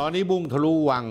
[0.00, 1.04] ตอนนี้บุ้งทะลุวัง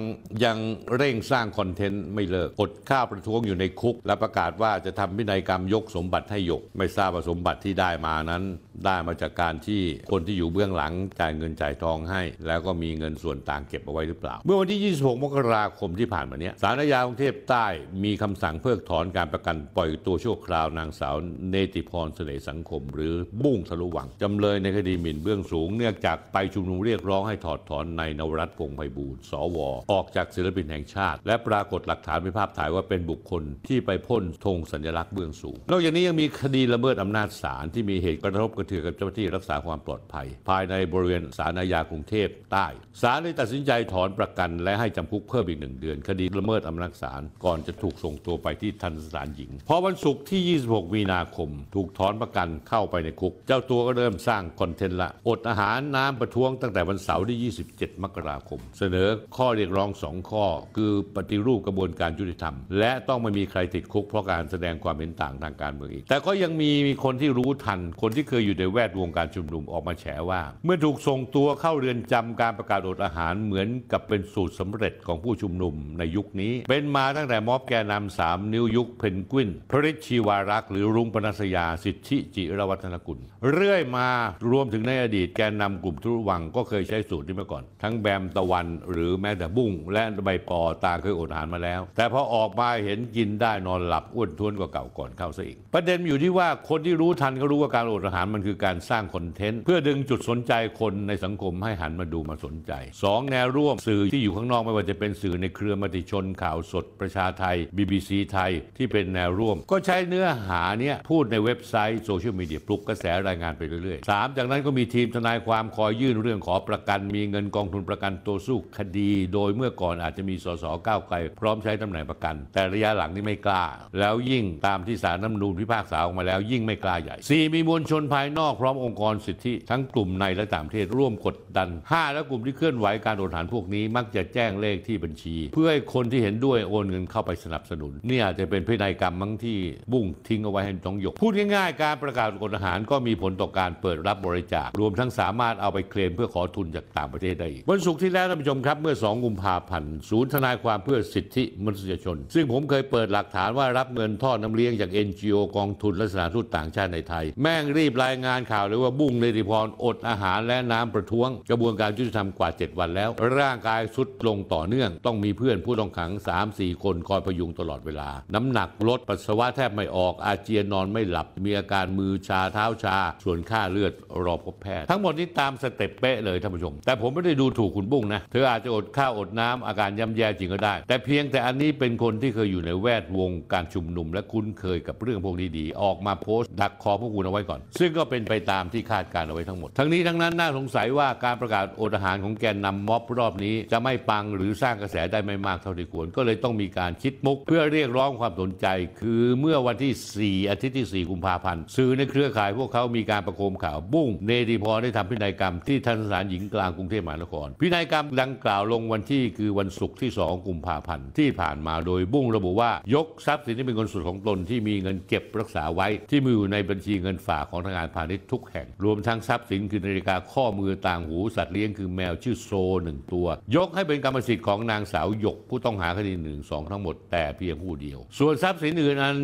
[0.45, 0.57] ยัง
[0.95, 8.43] เร่งสร้างคอนเทนต์ไม่เลิก กดข้าประท้วงอยู่ในคุก และประกาศว่าจะทำพินัยกรรมยกสมบัติให้ยก ไม่ทราบว่าสมบัติที่ได้มานั้น
[8.85, 17.67] ได้มาจากการที่คนที่อยู่เบื้องหลังจ่ายเงินจ่ายทองให้ แล้วก็มีเงินส่วนต่างเก็บเอาไว้หรือเปล่า เมื่อวันที่ 26 มกราคมที่ผ่านมาเนี้ยศาลอาญากรุงเทพใต้
[18.03, 21.15] มีคำสั่งเพิกถอนการประกันปล่อยตัวชั่วคราวนางสาว
[21.49, 29.57] เนติพรเสน่ห์สังคม หรือบุ้งทะลุวังจำเลยในคดีหมิ่นเบื้องสูงเนื่องจากไปชุมนุมเรียกร้องให้ถอดถอนนายนวรัตน์พงษ์ไพบูลย์สว
[29.91, 42.67] ออกจากศิลปินแห่งชาติ และปรากฏหลักฐานเป็นภาพถ่ายว่าเป็นบุคคลที่ไปพ่นธงสัญลักษณ์เบื้องสูง นอกจากนี้ยังมีคดีละเมิดอำนาจศาลที่มีเหตุกระทบกระเทือนกับเจ้าหน้าที่รักษาความปลอดภัย ภายในบริเวณศาลอาญากรุงเทพใต้
[43.01, 59.07] ศาลเลยตัดสินใจถอนประกัน และให้จำคุกเพิ่มอีกหนึ่งเดือน คดีละเมิดอำนาจศาลก่อนจะถูกส่งตัวไปที่ทันสถานหญิงพอวันศุกร์ที่ 26 มีนาคม ถูกถอนประกันเข้าไปในคุก เจ้าตัวก็เริ่มสร้างคอนเทนต์ละ อดอาหารน้ำประท้วงตั้งแต่วันเสาร์ที่ 27 มกราคมเสนอ
[59.37, 60.45] ข้อเรียกร้องสองข้อ
[60.77, 66.71] คือปฏิรูปกระบวนการยุติธรรม และต้องไม่มีใครติดคุกเพราะการแสดงความเห็นต่างทางการเมืองอีก แต่ก็ยังมี
[67.03, 83.19] คนที่รู้ทัน คนที่เคยอยู่ในแวดวงการชุมนุมออกมาแฉว่า เมื่อถูกส่งตัวเข้าเรือนจำการประกาศอดอาหารเหมือนกับเป็นสูตรสำเร็จของผู้ชุมนุมในยุคนี้ เป็นมาตั้งแต่ม็อบแกนนำสามนิ้วยุคเพนกวินพระฤทธิชีวารักษ์หรือรุ้งปนัสยาสิทธิจิรวัฒนกุล
[83.51, 84.07] เรื่อยมา
[84.51, 88.54] รวมถึงในอดีตแกนนำกลุ่มทุรวังก็เคยใช้สูตรนี้มาก่อน ทั้งแบมตะวัน
[88.91, 102.71] หรือแม้แต่บุ้งและใบปอตาเคยอดอาหารมาแล้ว แต่พอออกมาเห็นกินได้นอนหลับอ้วนท้วนกว่าเก่าก่อนเข้าซะอีก ประเด็นอยู่ที่ว่าคนที่รู้ทันก็รู้ว่าการอดอาหารมันคือการสร้างคอนเทนต์เพื่อดึงจุดสนใจคนในสังคมให้หันมาดูมาสนใจ
[103.03, 123.63] สองแนวร่วมสื่อที่อยู่ข้างนอกไม่ว่าจะเป็นสื่อในเครือมติชนข่าวสดประชาไทย BBC ไทยที่เป็นแนวร่วม ก็ใช้เนื้อหาเนี้ยพูดในเว็บไซต์โซเชียลมีเดียปลุกกระแสรายงานไปเรื่อยๆสามจากนั้นก็มีทีมทนายความคอยยื่นเรื่องขอประกันมีเงินกองทุนประกันตัวสู้คดี โดยเมื่อก่อนอาจจะมีสสก้าวไกล พร้อมใช้ตำแหน่งประกัน แต่ระยะหลังนี่ไม่กล้า
[123.99, 139.57] แล้วยิ่งตามที่ศาลน้ำนูนพิพากษาออกมาแล้วยิ่งไม่กล้าใหญ่สี่มีมวลชนภายนอกพร้อมองค์กรสิทธิทั้งกลุ่มในและต่างประเทศร่วมกดดันห้าแล้วกลุ่มที่เคลื่อนไหวการโอนฐานพวกนี้มักจะแจ้งเลขที่บัญชี เพื่อให้คนที่เห็นด้วยโอนเงินเข้าไปสนับสนุนนี่อาจจะเป็นพินัยกรรมมั้งที่
[139.91, 163.09] บุ้งทิ้งเอาไว้ให้ต้องยก พูดง่ายๆ การประกาศกฎอาหารก็มีผลต่อการเปิดรับบริจาค รวมทั้งสามารถเอาไปเคลมเพื่อขอทุนจากต่างประเทศได้อีกวันศุกร์ที่แล้วานผู้ชมครับเมื่อ 2 กุมภาพันธ์ศูนย์ทนายความเพื่อสิทธิมนุษยชน ซึ่งผมเคยเปิดหลักฐานว่ารับเงินทอดน้ำเลี้ยงจาก NGO กองทุนและสถานทูตต่างชาติในไทย แม่งรีบรายงานข่าวเลยว่าบุ้งเลติพรอดอาหารและน้ำประท้วง กระบวนการยุติธรรมกว่า 7 วันแล้ว
[163.39, 166.11] ร่างกายทรุดลงต่อเนื่อง ต้องมีเพื่อนผู้ต้องขัง
[166.47, 173.93] 3-4 คนคอยพยุงตลอดเวลา น้ำหนักลดปัสสาวะแทบไม่ออกอาเจียนนอนไม่หลับ มีอาการมือชาเท้าชา ส่วนค่าเลือด
[174.25, 198.67] รอพบแพทย์ทั้งหมดนี้ตาม step เป๊ะเลยท่านผู้ชม แต่ผมไม่ได้ดูถูกคุณบุ้งนะเธออาจจะอดข้าวอดน้ำอาการย่ำแย่จริงก็ได้ แต่เพียงแต่อันนี้เป็นคนที่เคยอยู่ในแวดวงการชุมนุม และคุ้นเคยกับเรื่องพวกนี้ดี ออกมาโพสต์ดักคอพวกคุณเอาไว้ก่อน ซึ่งก็เป็นไปตามที่คาดการณ์เอาไว้ทั้งหมด ทั้งนี้ทั้งนั้นน่าสงสัยว่าการประกาศอดอาหารของแกนนำม็อบรอบนี้ จะไม่ปังหรือสร้างกระแสได้ไม่มากเท่าที่ควร ก็เลยต้องมีการคิดมุก เพื่อเรียกร้องความสนใจ
[199.01, 222.51] คือเมื่อวันที่ 4 อาทิตย์ที่ 4 กุมภาพันธ์สื่อในเครือข่ายพวกเขามีการประโคมข่าวบุ้งเนติพรได้ทำพินัยกรรมที่ทันสถานหญิงกลางกรุงเทพมหานครพินัยกรรมดังกล่าวลงวันที่คือวันศุกร์ที่ 2 กุมภาพันธ์ที่ผ่านมาโดยบุ้งระบุว่ายกทรัพย์สินที่เป็นเงินสดของตนที่มีเงินเก็บรักษาไว้ ที่มีอยู่ในบัญชีเงินฝากของธนาคารพาณิชย์ทุกแห่ง รวมทั้งทรัพย์สินคือนาฬิกาข้อมือต่างหูสัตว์เลี้ยงคือแมวชื่อโซ
[222.83, 229.15] หนึ่งตัว ยกให้เป็นกรรมสิทธิ์ของนางสาวหยกผู้ต้องหาคดีหนึ่งสองทั้งหมดแต่เพียงผู้เดียว ส่วนทรัพย์สินอื่นอัน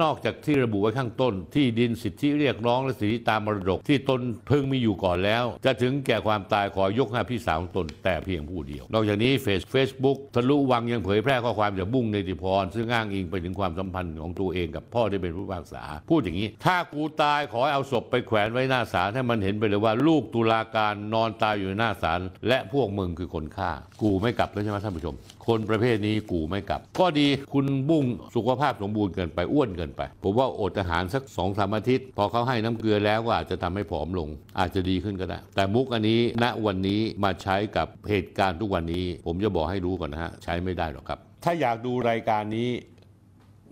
[0.00, 23.70] นอกจากที่ระบุไว้ข้างต้น ที่ดินสิทธิเรียกร้องและสิทธิตามมรดกที่ตนเพิ่งมีอยู่ก่อนแล้ว จะถึงแก่ความตายขอยกให้พี่สาวของตนแต่เพียงผู้เดียวนอกจากนี้เฟซเฟซบุ๊กทะลุวังยังเผยแพร่ข้อความจากบุ้งเนติพร ซึ่งอ้างอิงไปถึงความสัมพันธ์ของตัวเองกับพ่อที่เป็นผู้พิพากษา พูดอย่างนี้ ถ้ากูตายขอให้เอาศพไปแขวนไว้หน้าศาลให้มันเห็นไปเลยว่าลูกตุลาการนอนตายอยู่หน้าศาลและพวกมึงคือคนฆ่า
[24.02, 25.14] กูไม่กลับแล้วใช่ไหมท่านผู้ชม
[25.46, 28.04] คนประเภทนี้กูไม่กลับ ก็ดีคุณบุ้ง
[28.34, 34.28] สุขภาพสมบูรณ์เกินไปอ้วนเกินไป ผมว่าอดอาหารสักสองสามอาทิตย์ พอเขาให้น้ำเกลือแล้วก็อาจจะทำให้ผอมลง
[34.58, 42.70] อาจจะดีขึ้นก็ได้ แต่มุกอันนี้ณวันนี้มาใช้กับเหตุการณ์ทุกวันนี้ ผมจะบอกให้รู้ก่อนนะฮะ ใช้ไม่ได้หรอกครับ ถ้าอยากดูรายการนี้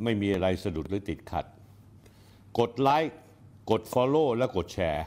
[0.02, 1.44] ไม่มีอะไรสะดุดหรือติดขัด
[2.58, 3.16] กดไลค์
[3.70, 5.04] กด Follow และกดแชร์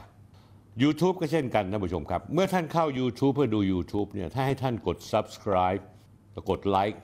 [0.82, 5.82] YouTube ก็เช่นกันท่านผู้ชมครับ เมื่อท่านเข้า YouTube เพื่อดู YouTube เนี่ยถ้าให้ท่านกด Subscribe
[6.32, 7.00] แล้วกดไลค์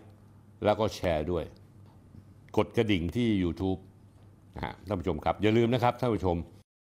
[0.65, 1.45] แล้วก็แชร์ด้วย
[2.57, 3.79] กดกระดิ่งที่ YouTube
[4.55, 6.37] นะฮะท่านผู้ชมครับ อย่าลืมนะครับท่านผู้ชม